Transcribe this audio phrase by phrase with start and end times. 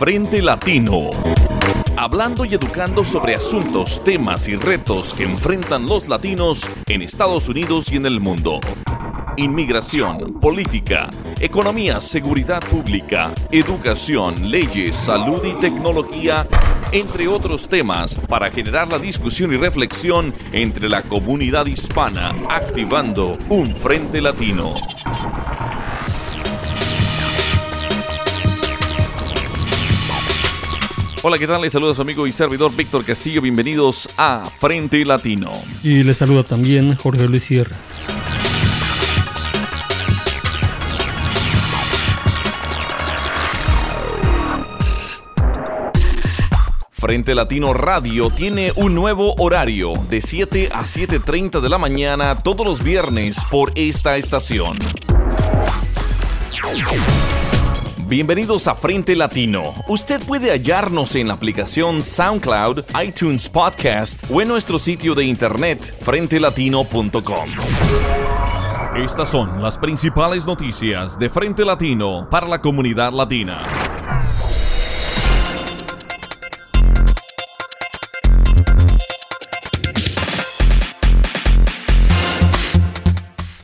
[0.00, 1.10] Frente Latino.
[1.94, 7.92] Hablando y educando sobre asuntos, temas y retos que enfrentan los latinos en Estados Unidos
[7.92, 8.60] y en el mundo.
[9.36, 16.48] Inmigración, política, economía, seguridad pública, educación, leyes, salud y tecnología,
[16.92, 23.76] entre otros temas, para generar la discusión y reflexión entre la comunidad hispana, activando un
[23.76, 24.76] frente latino.
[31.22, 31.60] Hola, ¿qué tal?
[31.60, 33.42] Les saluda su amigo y servidor Víctor Castillo.
[33.42, 35.52] Bienvenidos a Frente Latino.
[35.82, 37.76] Y les saluda también Jorge Luis Sierra.
[46.90, 52.66] Frente Latino Radio tiene un nuevo horario de 7 a 7.30 de la mañana todos
[52.66, 54.78] los viernes por esta estación.
[58.10, 59.72] Bienvenidos a Frente Latino.
[59.86, 65.96] Usted puede hallarnos en la aplicación SoundCloud, iTunes Podcast o en nuestro sitio de internet
[66.02, 67.50] frentelatino.com.
[68.96, 73.89] Estas son las principales noticias de Frente Latino para la comunidad latina.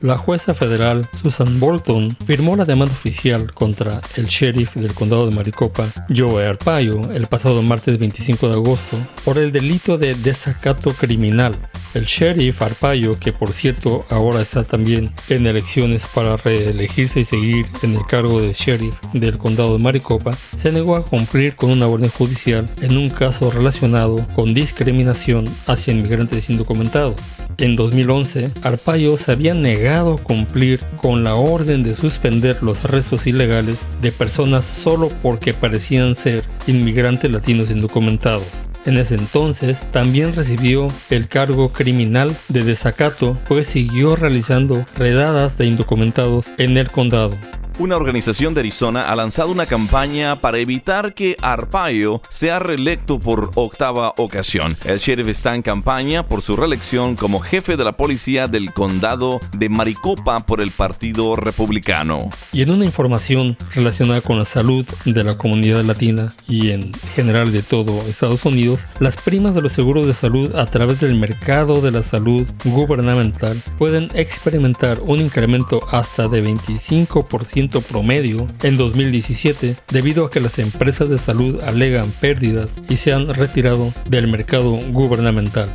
[0.02, 5.34] La jueza federal Susan Bolton firmó la demanda oficial contra el sheriff del condado de
[5.34, 11.56] Maricopa, Joe Arpaio, el pasado martes 25 de agosto por el delito de desacato criminal.
[11.94, 17.66] El sheriff Arpaio, que por cierto ahora está también en elecciones para reelegirse y seguir
[17.82, 21.86] en el cargo de sheriff del condado de Maricopa, se negó a cumplir con una
[21.86, 27.16] orden judicial en un caso relacionado con discriminación hacia inmigrantes indocumentados.
[27.58, 33.26] En 2011, Arpaio se había negado a cumplir con la orden de suspender los arrestos
[33.26, 38.44] ilegales de personas solo porque parecían ser inmigrantes latinos indocumentados.
[38.84, 45.66] En ese entonces también recibió el cargo criminal de desacato, pues siguió realizando redadas de
[45.66, 47.30] indocumentados en el condado
[47.78, 53.50] una organización de Arizona ha lanzado una campaña para evitar que Arpaio sea reelecto por
[53.54, 54.76] octava ocasión.
[54.84, 59.40] El sheriff está en campaña por su reelección como jefe de la policía del condado
[59.56, 62.30] de Maricopa por el Partido Republicano.
[62.52, 67.52] Y en una información relacionada con la salud de la comunidad latina y en general
[67.52, 71.80] de todo Estados Unidos, las primas de los seguros de salud a través del mercado
[71.80, 80.24] de la salud gubernamental pueden experimentar un incremento hasta de 25% promedio en 2017 debido
[80.24, 85.68] a que las empresas de salud alegan pérdidas y se han retirado del mercado gubernamental.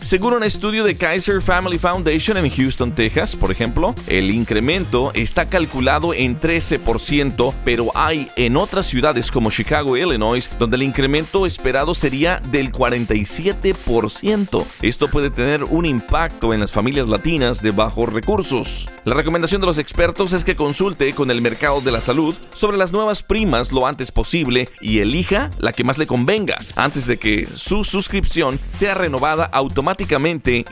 [0.00, 5.46] Según un estudio de Kaiser Family Foundation en Houston, Texas, por ejemplo, el incremento está
[5.48, 11.94] calculado en 13%, pero hay en otras ciudades como Chicago, Illinois, donde el incremento esperado
[11.94, 14.64] sería del 47%.
[14.82, 18.88] Esto puede tener un impacto en las familias latinas de bajos recursos.
[19.04, 22.76] La recomendación de los expertos es que consulte con el mercado de la salud sobre
[22.76, 27.16] las nuevas primas lo antes posible y elija la que más le convenga antes de
[27.18, 29.85] que su suscripción sea renovada automáticamente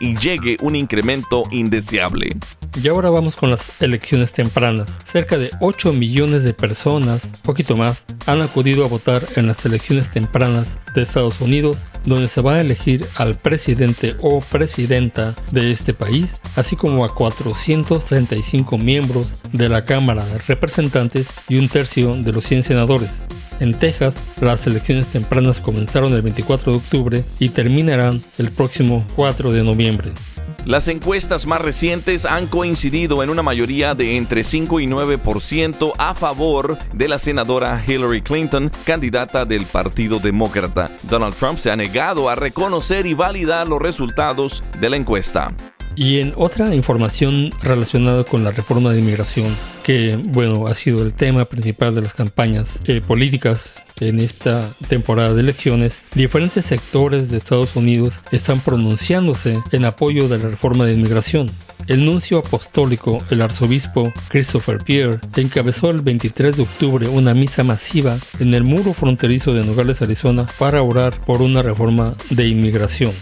[0.01, 2.31] y llegue un incremento indeseable.
[2.83, 4.99] Y ahora vamos con las elecciones tempranas.
[5.05, 10.11] Cerca de 8 millones de personas, poquito más, han acudido a votar en las elecciones
[10.11, 15.95] tempranas de Estados Unidos, donde se va a elegir al presidente o presidenta de este
[15.95, 22.33] país, así como a 435 miembros de la Cámara de Representantes y un tercio de
[22.33, 23.25] los 100 senadores.
[23.65, 29.53] En Texas, las elecciones tempranas comenzaron el 24 de octubre y terminarán el próximo 4
[29.53, 30.13] de noviembre.
[30.67, 36.15] Las encuestas más recientes han coincidido en una mayoría de entre 5 y 9% a
[36.15, 40.91] favor de la senadora Hillary Clinton, candidata del Partido Demócrata.
[41.05, 45.55] Donald Trump se ha negado a reconocer y validar los resultados de la encuesta.
[45.97, 51.13] Y en otra información relacionada con la reforma de inmigración, que bueno, ha sido el
[51.13, 57.37] tema principal de las campañas eh, políticas en esta temporada de elecciones, diferentes sectores de
[57.37, 61.47] Estados Unidos están pronunciándose en apoyo de la reforma de inmigración.
[61.87, 68.17] El nuncio apostólico, el arzobispo Christopher Pierre, encabezó el 23 de octubre una misa masiva
[68.41, 73.13] en el muro fronterizo de Nogales, Arizona, para orar por una reforma de inmigración.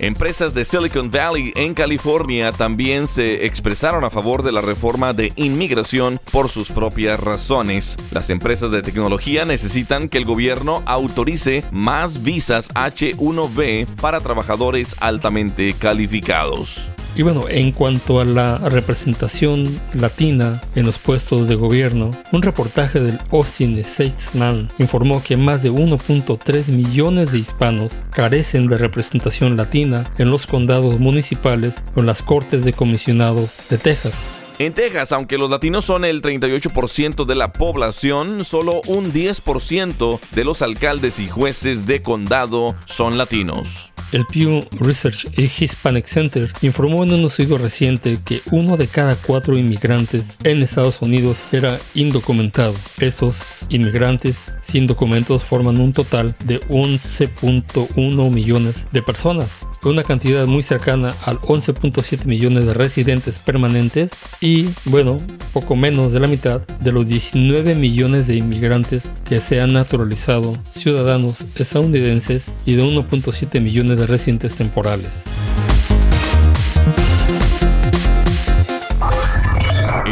[0.00, 5.30] Empresas de Silicon Valley en California también se expresaron a favor de la reforma de
[5.36, 7.98] inmigración por sus propias razones.
[8.10, 15.74] Las empresas de tecnología necesitan que el gobierno autorice más visas H1B para trabajadores altamente
[15.74, 16.88] calificados.
[17.20, 22.98] Y bueno, en cuanto a la representación latina en los puestos de gobierno, un reportaje
[22.98, 30.02] del Austin Statesman informó que más de 1.3 millones de hispanos carecen de representación latina
[30.16, 34.14] en los condados municipales o en las cortes de comisionados de Texas.
[34.58, 40.44] En Texas, aunque los latinos son el 38% de la población, solo un 10% de
[40.44, 43.92] los alcaldes y jueces de condado son latinos.
[44.12, 49.56] El Pew Research Hispanic Center informó en un estudio reciente que uno de cada cuatro
[49.56, 52.74] inmigrantes en Estados Unidos era indocumentado.
[52.98, 60.62] Estos inmigrantes sin documentos forman un total de 11.1 millones de personas, una cantidad muy
[60.62, 65.20] cercana al 11.7 millones de residentes permanentes y, bueno,
[65.52, 70.54] poco menos de la mitad de los 19 millones de inmigrantes que se han naturalizado
[70.62, 75.24] ciudadanos estadounidenses y de 1.7 millones de residentes temporales.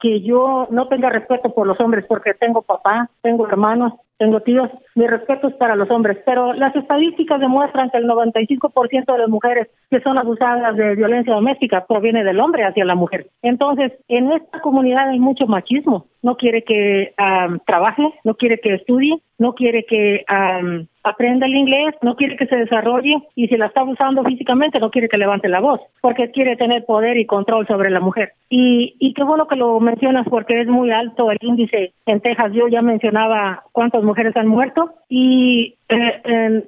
[0.00, 4.70] que yo no tenga respeto por los hombres porque tengo papá, tengo hermanos, tengo tíos,
[4.94, 9.28] mi respeto es para los hombres, pero las estadísticas demuestran que el 95% de las
[9.28, 13.26] mujeres que son abusadas de violencia doméstica proviene del hombre hacia la mujer.
[13.42, 16.06] Entonces, en esta comunidad hay mucho machismo.
[16.22, 21.54] No quiere que um, trabaje, no quiere que estudie, no quiere que um, aprenda el
[21.54, 25.18] inglés, no quiere que se desarrolle y si la está abusando físicamente no quiere que
[25.18, 28.32] levante la voz, porque quiere tener poder y control sobre la mujer.
[28.48, 32.52] Y, y qué bueno que lo mencionas porque es muy alto el índice en Texas.
[32.52, 36.64] Yo ya mencionaba cuántas mujeres han muerto y eh, en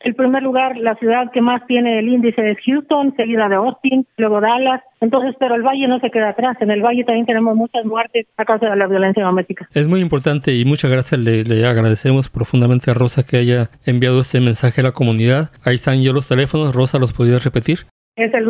[0.00, 4.06] el primer lugar, la ciudad que más tiene el índice es Houston, seguida de Austin,
[4.16, 4.82] luego Dallas.
[5.00, 6.56] Entonces, pero el Valle no se queda atrás.
[6.60, 9.68] En el Valle también tenemos muchas muertes a causa de la violencia doméstica.
[9.74, 11.20] Es muy importante y muchas gracias.
[11.20, 15.50] Le, le agradecemos profundamente a Rosa que haya enviado este mensaje a la comunidad.
[15.64, 16.74] Ahí están yo los teléfonos.
[16.74, 17.80] Rosa, ¿los podrías repetir?
[18.16, 18.46] Es el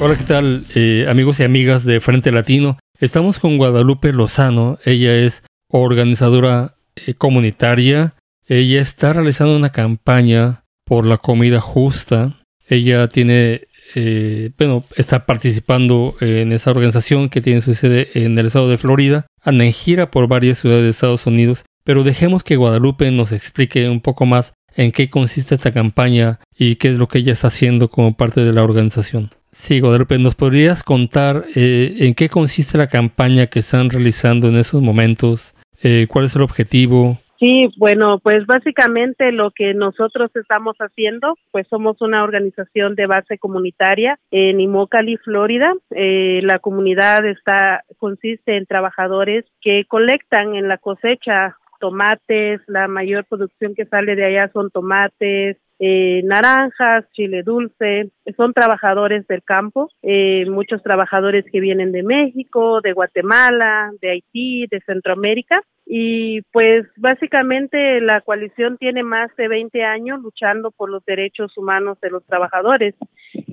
[0.00, 2.78] Hola, ¿qué tal eh, amigos y amigas de Frente Latino?
[2.98, 4.78] Estamos con Guadalupe Lozano.
[4.84, 8.14] Ella es organizadora eh, comunitaria.
[8.46, 12.40] Ella está realizando una campaña por la comida justa.
[12.66, 18.46] Ella tiene, eh, bueno, está participando en esa organización que tiene su sede en el
[18.46, 19.26] estado de Florida.
[19.40, 21.64] Anda en gira por varias ciudades de Estados Unidos.
[21.88, 26.76] Pero dejemos que Guadalupe nos explique un poco más en qué consiste esta campaña y
[26.76, 29.30] qué es lo que ella está haciendo como parte de la organización.
[29.52, 34.56] Sí, Guadalupe, ¿nos podrías contar eh, en qué consiste la campaña que están realizando en
[34.56, 35.54] estos momentos?
[35.82, 37.16] Eh, ¿Cuál es el objetivo?
[37.38, 43.38] Sí, bueno, pues básicamente lo que nosotros estamos haciendo, pues somos una organización de base
[43.38, 45.72] comunitaria en Immokalee, Florida.
[45.92, 53.24] Eh, la comunidad está consiste en trabajadores que colectan en la cosecha tomates, la mayor
[53.24, 59.88] producción que sale de allá son tomates, eh, naranjas, chile dulce, son trabajadores del campo,
[60.02, 65.62] eh, muchos trabajadores que vienen de México, de Guatemala, de Haití, de Centroamérica.
[65.86, 71.98] Y pues básicamente la coalición tiene más de 20 años luchando por los derechos humanos
[72.02, 72.94] de los trabajadores.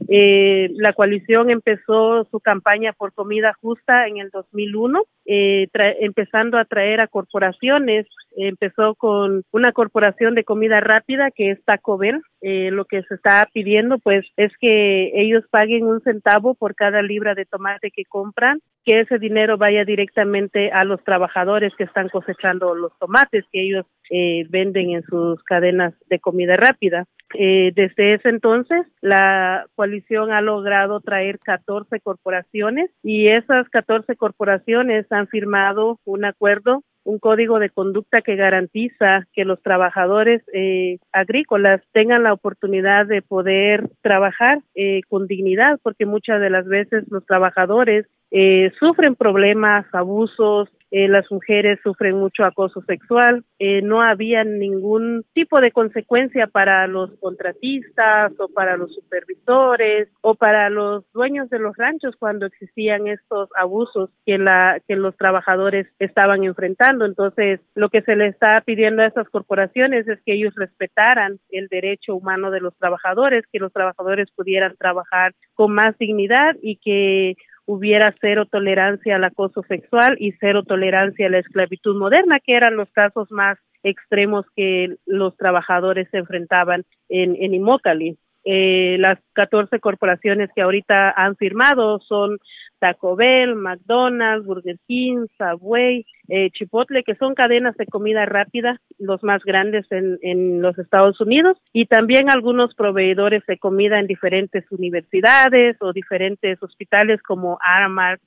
[0.07, 5.67] Eh, la coalición empezó su campaña por comida justa en el 2001, eh,
[5.99, 8.07] empezando a traer a corporaciones.
[8.37, 12.21] Empezó con una corporación de comida rápida que es Taco Bell.
[12.41, 17.01] Eh, lo que se está pidiendo pues es que ellos paguen un centavo por cada
[17.01, 22.09] libra de tomate que compran, que ese dinero vaya directamente a los trabajadores que están
[22.09, 27.05] cosechando los tomates que ellos eh, venden en sus cadenas de comida rápida.
[27.33, 35.11] Eh, desde ese entonces, la coalición ha logrado traer 14 corporaciones y esas 14 corporaciones
[35.11, 41.81] han firmado un acuerdo un código de conducta que garantiza que los trabajadores eh, agrícolas
[41.93, 47.23] tengan la oportunidad de poder trabajar eh, con dignidad, porque muchas de las veces los
[47.25, 54.45] trabajadores eh, sufren problemas, abusos, eh, las mujeres sufren mucho acoso sexual, eh, no había
[54.45, 61.49] ningún tipo de consecuencia para los contratistas o para los supervisores o para los dueños
[61.49, 67.03] de los ranchos cuando existían estos abusos que, la, que los trabajadores estaban enfrentando.
[67.03, 71.67] Entonces, lo que se le está pidiendo a estas corporaciones es que ellos respetaran el
[71.67, 77.35] derecho humano de los trabajadores, que los trabajadores pudieran trabajar con más dignidad y que
[77.65, 82.75] hubiera cero tolerancia al acoso sexual y cero tolerancia a la esclavitud moderna, que eran
[82.75, 88.17] los casos más extremos que los trabajadores se enfrentaban en, en Immokalee.
[88.47, 92.37] Eh, las 14 corporaciones que ahorita han firmado son
[92.77, 99.23] Taco Bell, McDonald's, Burger King, Subway, eh, Chipotle, que son cadenas de comida rápida, los
[99.23, 104.63] más grandes en, en los Estados Unidos, y también algunos proveedores de comida en diferentes
[104.71, 108.21] universidades o diferentes hospitales como Aramark,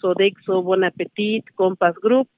[0.00, 2.28] Sodexo, Bon Appetit, Compass Group,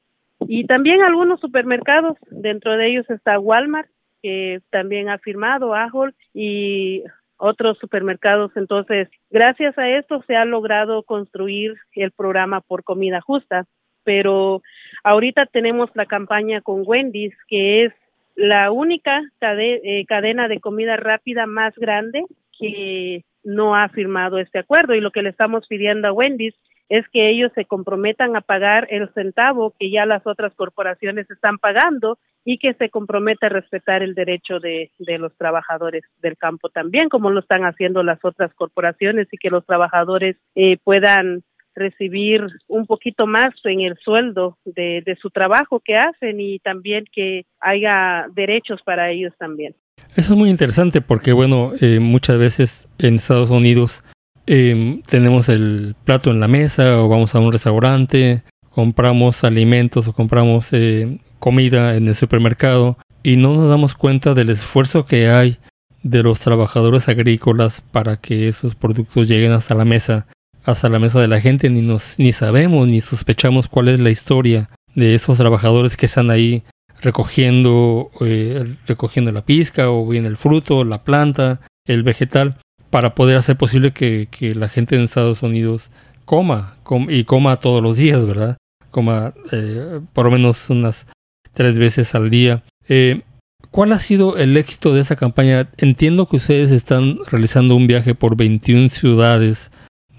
[0.48, 3.88] y también algunos supermercados, dentro de ellos está Walmart,
[4.22, 7.02] que también ha firmado Ahold y
[7.42, 8.52] otros supermercados.
[8.55, 13.66] Entonces, gracias a esto se ha logrado construir el programa por comida justa.
[14.05, 14.62] Pero
[15.02, 17.92] ahorita tenemos la campaña con Wendy's, que es
[18.37, 22.24] la única eh, cadena de comida rápida más grande
[22.59, 24.94] que no ha firmado este acuerdo.
[24.94, 26.55] Y lo que le estamos pidiendo a Wendy's
[26.92, 31.57] es que ellos se comprometan a pagar el centavo que ya las otras corporaciones están
[31.57, 36.68] pagando y que se comprometa a respetar el derecho de, de, los trabajadores del campo
[36.68, 41.42] también, como lo están haciendo las otras corporaciones y que los trabajadores eh, puedan
[41.74, 47.07] recibir un poquito más en el sueldo de, de, su trabajo que hacen y también
[47.11, 49.74] que haya derechos para ellos también.
[50.14, 54.02] Eso es muy interesante porque, bueno, eh, muchas veces en Estados Unidos
[54.46, 60.12] eh, tenemos el plato en la mesa o vamos a un restaurante, compramos alimentos o
[60.12, 65.59] compramos eh, comida en el supermercado y no nos damos cuenta del esfuerzo que hay
[66.02, 70.26] de los trabajadores agrícolas para que esos productos lleguen hasta la mesa.
[70.64, 74.11] hasta la mesa de la gente, ni, nos, ni sabemos ni sospechamos cuál es la
[74.11, 76.62] historia de esos trabajadores que están ahí
[77.00, 82.57] recogiendo, eh, recogiendo la pizca o bien el fruto, la planta, el vegetal,
[82.92, 85.90] para poder hacer posible que, la gente en Estados Unidos
[86.26, 86.76] coma,
[87.09, 88.59] y coma todos los días, ¿verdad?
[88.90, 91.07] Coma eh, por lo menos unas
[91.55, 92.62] tres veces al día.
[92.90, 93.22] Eh,
[93.70, 95.70] ¿Cuál ha sido el éxito de esa campaña?
[95.78, 99.70] Entiendo que ustedes están realizando un viaje por 21 ciudades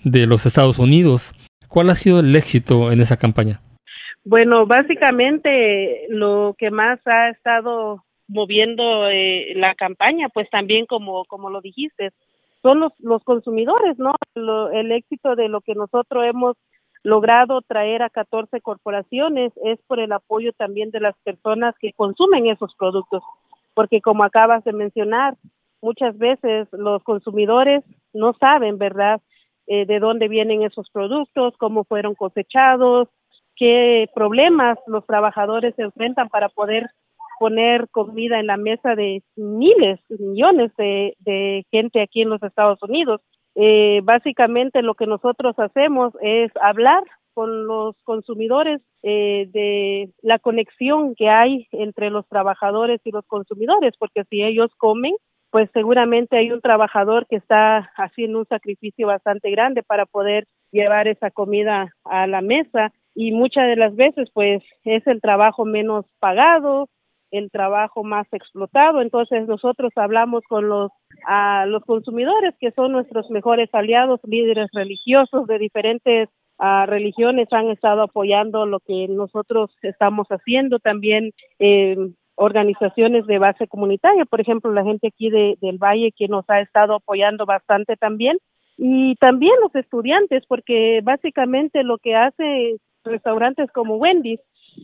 [0.04, 1.36] de los Estados Unidos.
[1.68, 3.62] ¿Cuál ha sido el éxito en esa campaña?
[4.24, 11.52] Bueno, básicamente lo que más ha estado moviendo eh, la campaña, pues también como, como
[11.52, 12.10] lo dijiste,
[12.64, 14.16] son los, los consumidores, ¿no?
[14.34, 16.58] el éxito de lo que nosotros hemos
[17.04, 22.48] logrado traer a 14 corporaciones es por el apoyo también de las personas que consumen
[22.48, 23.22] esos productos,
[23.74, 25.36] porque como acabas de mencionar,
[25.82, 29.22] muchas veces los consumidores no saben, ¿verdad?,
[29.68, 33.10] eh, de dónde vienen esos productos, cómo fueron cosechados,
[33.56, 36.90] qué problemas los trabajadores se enfrentan para poder
[37.40, 43.22] poner comida en la mesa de miles, millones de, gente aquí en los Estados Unidos.
[43.56, 51.16] Eh, básicamente lo que nosotros hacemos es hablar con los consumidores eh, de la conexión
[51.16, 55.14] que hay entre los trabajadores y los consumidores, porque si ellos comen,
[55.50, 61.08] pues seguramente hay un trabajador que está haciendo un sacrificio bastante grande para poder llevar
[61.08, 66.06] esa comida a la mesa y muchas de las veces pues es el trabajo menos
[66.20, 66.90] pagado,
[67.34, 69.02] el trabajo más explotado.
[69.02, 70.92] Entonces nosotros hablamos con los
[71.28, 77.70] a los consumidores que son nuestros mejores aliados, líderes religiosos de diferentes uh, religiones han
[77.70, 80.80] estado apoyando lo que nosotros estamos haciendo.
[80.80, 81.98] También eh,
[82.36, 86.62] organizaciones de base comunitaria, por ejemplo, la gente aquí de, del Valle que nos ha
[86.62, 88.38] estado apoyando bastante también.
[88.78, 94.40] Y también los estudiantes, porque básicamente lo que hace restaurantes como Wendy's,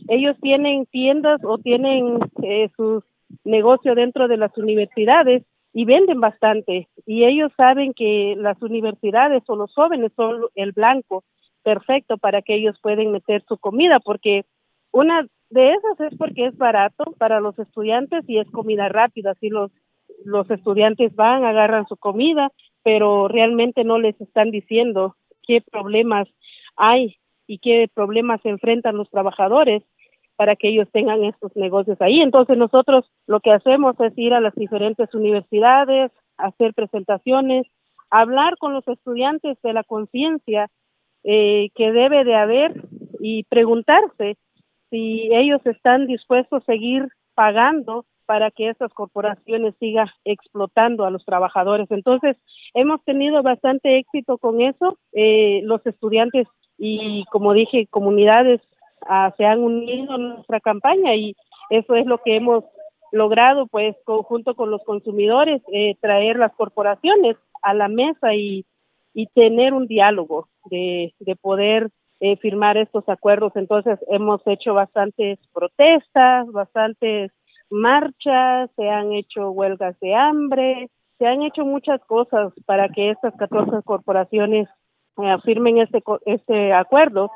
[0.08, 3.04] ellos tienen tiendas o tienen eh, sus
[3.44, 6.88] negocios dentro de las universidades y venden bastante.
[7.06, 11.24] Y ellos saben que las universidades o los jóvenes son el blanco
[11.62, 14.44] perfecto para que ellos puedan meter su comida, porque
[14.92, 19.48] una de esas es porque es barato para los estudiantes y es comida rápida, así
[19.48, 19.70] los
[20.24, 22.50] los estudiantes van, agarran su comida,
[22.82, 26.28] pero realmente no les están diciendo qué problemas
[26.76, 27.16] hay
[27.50, 29.82] y qué problemas enfrentan los trabajadores
[30.36, 32.20] para que ellos tengan estos negocios ahí.
[32.20, 37.66] Entonces nosotros lo que hacemos es ir a las diferentes universidades, hacer presentaciones,
[38.08, 40.68] hablar con los estudiantes de la conciencia
[41.24, 42.84] eh, que debe de haber
[43.18, 44.36] y preguntarse
[44.90, 51.24] si ellos están dispuestos a seguir pagando para que estas corporaciones sigan explotando a los
[51.24, 51.90] trabajadores.
[51.90, 52.36] Entonces,
[52.74, 54.96] hemos tenido bastante éxito con eso.
[55.12, 56.46] Eh, los estudiantes
[56.80, 58.60] y, como dije, comunidades
[59.06, 61.36] ah, se han unido a nuestra campaña y
[61.68, 62.64] eso es lo que hemos
[63.12, 68.64] logrado, pues, conjunto con los consumidores, eh, traer las corporaciones a la mesa y,
[69.12, 71.90] y tener un diálogo de, de poder
[72.20, 73.52] eh, firmar estos acuerdos.
[73.56, 77.30] Entonces hemos hecho bastantes protestas, bastantes
[77.68, 80.88] marchas, se han hecho huelgas de hambre,
[81.18, 84.68] se han hecho muchas cosas para que estas 14 corporaciones
[85.18, 87.30] eh, firmen este, este acuerdo.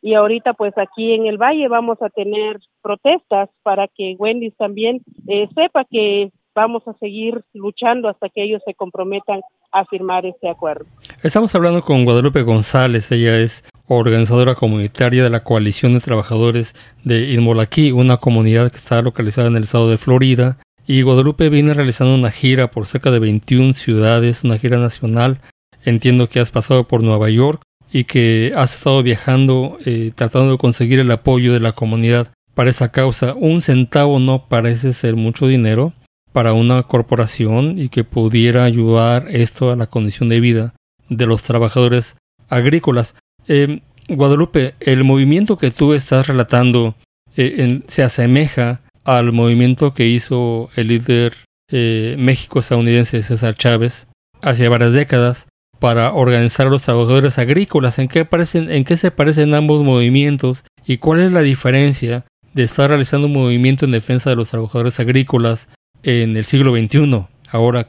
[0.00, 5.02] Y ahorita pues aquí en el Valle vamos a tener protestas para que Wendy también
[5.26, 9.40] eh, sepa que vamos a seguir luchando hasta que ellos se comprometan
[9.72, 10.86] a firmar este acuerdo.
[11.22, 17.32] Estamos hablando con Guadalupe González, ella es organizadora comunitaria de la Coalición de Trabajadores de
[17.32, 20.58] Inmolaquí, una comunidad que está localizada en el estado de Florida.
[20.86, 25.40] Y Guadalupe viene realizando una gira por cerca de 21 ciudades, una gira nacional.
[25.88, 30.58] Entiendo que has pasado por Nueva York y que has estado viajando eh, tratando de
[30.58, 33.32] conseguir el apoyo de la comunidad para esa causa.
[33.32, 35.94] Un centavo no parece ser mucho dinero
[36.34, 40.74] para una corporación y que pudiera ayudar esto a la condición de vida
[41.08, 42.16] de los trabajadores
[42.50, 43.14] agrícolas.
[43.46, 46.96] Eh, Guadalupe, el movimiento que tú estás relatando
[47.34, 51.32] eh, se asemeja al movimiento que hizo el líder
[51.72, 54.06] eh, México-estadounidense César Chávez
[54.42, 55.47] hace varias décadas
[55.78, 57.98] para organizar a los trabajadores agrícolas.
[57.98, 62.88] ¿En qué, ¿En qué se parecen ambos movimientos y cuál es la diferencia de estar
[62.90, 65.68] realizando un movimiento en defensa de los trabajadores agrícolas
[66.02, 67.88] en el siglo XXI, ahora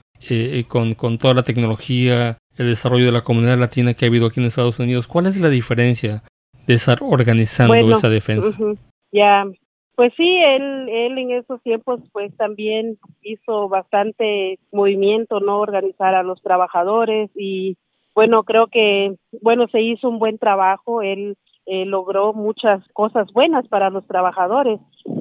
[0.67, 4.41] con, con toda la tecnología el desarrollo de la comunidad latina que ha habido aquí
[4.41, 5.07] en Estados Unidos.
[5.07, 6.23] ¿Cuál es la diferencia
[6.67, 8.49] de estar organizando esa defensa?
[9.13, 9.45] Ya,
[9.99, 15.59] pues sí, él, él en esos tiempos pues también hizo bastante movimiento, ¿no?
[15.59, 17.75] Organizar a los trabajadores y
[18.15, 21.35] bueno, creo que, bueno, se hizo un buen trabajo, él
[21.65, 24.79] eh, logró muchas cosas buenas para los trabajadores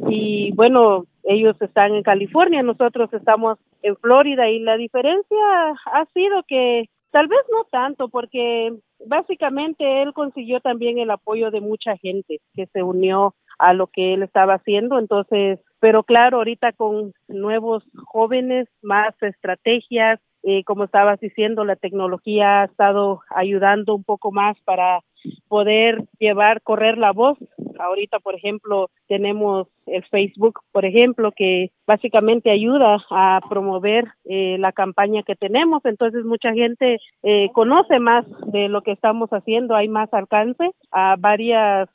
[0.09, 6.45] y bueno, ellos están en California, nosotros estamos en Florida y la diferencia ha sido
[6.47, 8.73] que tal vez no tanto porque
[9.05, 14.15] básicamente él consiguió también el apoyo de mucha gente que se unió a lo que
[14.15, 21.19] él estaba haciendo, entonces, pero claro, ahorita con nuevos jóvenes, más estrategias, eh, como estabas
[21.21, 25.01] diciendo, la tecnología ha estado ayudando un poco más para
[25.49, 27.39] poder llevar, correr la voz.
[27.79, 34.73] Ahorita, por ejemplo, tenemos el Facebook, por ejemplo, que básicamente ayuda a promover eh, la
[34.73, 35.85] campaña que tenemos.
[35.85, 41.17] Entonces, mucha gente eh, conoce más de lo que estamos haciendo, hay más alcance a
[41.19, 41.89] varias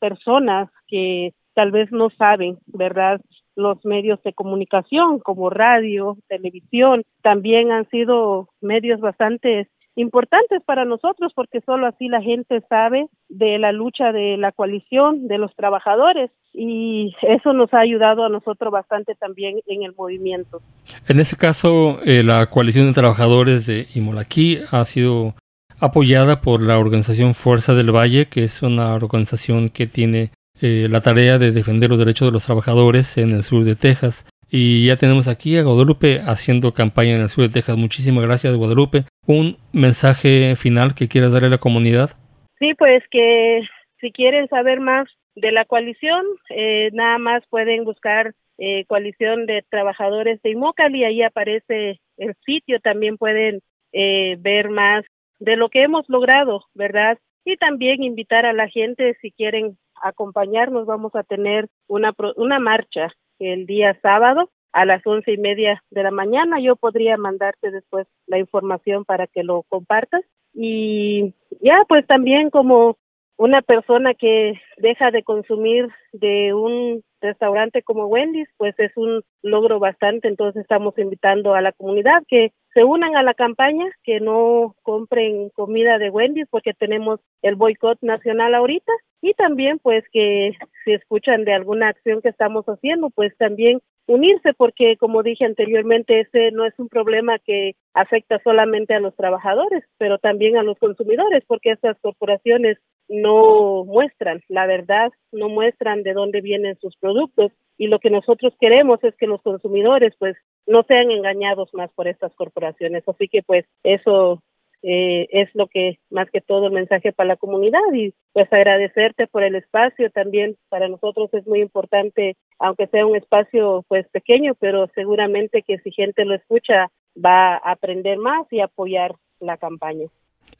[0.00, 3.20] personas que tal vez no saben, ¿verdad?
[3.54, 11.32] los medios de comunicación como radio, televisión, también han sido medios bastante importantes para nosotros
[11.34, 16.30] porque solo así la gente sabe de la lucha de la coalición de los trabajadores
[16.54, 20.60] y eso nos ha ayudado a nosotros bastante también en el movimiento.
[21.08, 25.34] En ese caso, eh, la coalición de trabajadores de Imolaquí ha sido
[25.80, 31.00] apoyada por la organización Fuerza del Valle, que es una organización que tiene eh, la
[31.00, 34.24] tarea de defender los derechos de los trabajadores en el sur de Texas.
[34.54, 37.78] Y ya tenemos aquí a Guadalupe haciendo campaña en el sur de Texas.
[37.78, 39.04] Muchísimas gracias, Guadalupe.
[39.26, 42.10] ¿Un mensaje final que quieras darle a la comunidad?
[42.58, 43.62] Sí, pues que
[43.98, 49.64] si quieren saber más de la coalición, eh, nada más pueden buscar eh, coalición de
[49.70, 52.78] trabajadores de Imocal y ahí aparece el sitio.
[52.80, 53.60] También pueden
[53.90, 55.04] ver más
[55.38, 57.18] de lo que hemos logrado, ¿verdad?
[57.46, 60.84] Y también invitar a la gente si quieren acompañarnos.
[60.84, 66.02] Vamos a tener una, una marcha el día sábado a las once y media de
[66.02, 66.60] la mañana.
[66.60, 70.22] Yo podría mandarte después la información para que lo compartas.
[70.54, 72.96] Y ya, pues también como
[73.36, 79.78] una persona que deja de consumir de un restaurante como Wendy's, pues es un logro
[79.78, 80.28] bastante.
[80.28, 85.50] Entonces estamos invitando a la comunidad que se unan a la campaña, que no compren
[85.50, 91.44] comida de Wendy's porque tenemos el boicot nacional ahorita y también pues que si escuchan
[91.44, 96.66] de alguna acción que estamos haciendo, pues también unirse porque como dije anteriormente ese no
[96.66, 101.70] es un problema que afecta solamente a los trabajadores, pero también a los consumidores porque
[101.70, 107.98] estas corporaciones no muestran la verdad, no muestran de dónde vienen sus productos y lo
[107.98, 113.02] que nosotros queremos es que los consumidores pues no sean engañados más por estas corporaciones.
[113.08, 114.42] Así que pues eso
[114.82, 119.26] eh, es lo que más que todo el mensaje para la comunidad y pues agradecerte
[119.26, 124.54] por el espacio también para nosotros es muy importante aunque sea un espacio pues pequeño
[124.58, 130.06] pero seguramente que si gente lo escucha va a aprender más y apoyar la campaña.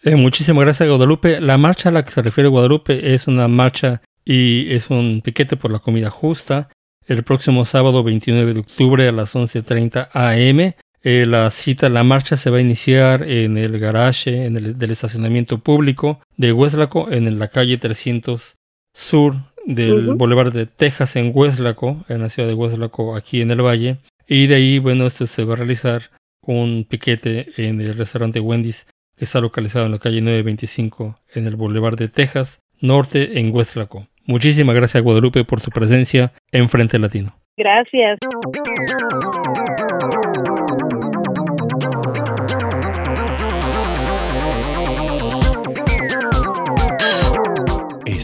[0.02, 1.40] Eh, muchísimas gracias Guadalupe.
[1.40, 5.56] La marcha a la que se refiere Guadalupe es una marcha y es un piquete
[5.56, 6.68] por la comida justa
[7.06, 10.72] el próximo sábado 29 de octubre a las 11.30 am.
[11.04, 14.90] Eh, la cita, la marcha se va a iniciar en el garage en el, del
[14.92, 18.56] estacionamiento público de Hueslaco, en la calle 300
[18.94, 19.36] sur
[19.66, 23.96] del Boulevard de Texas en Hueslaco, en la ciudad de Hueslaco, aquí en el valle.
[24.28, 26.02] Y de ahí, bueno, esto se va a realizar
[26.42, 28.86] un piquete en el restaurante Wendy's,
[29.16, 34.06] que está localizado en la calle 925 en el Boulevard de Texas, norte en Hueslaco.
[34.24, 37.34] Muchísimas gracias Guadalupe por tu presencia en Frente Latino.
[37.56, 38.18] Gracias.